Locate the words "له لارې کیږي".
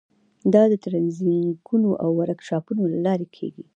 2.93-3.63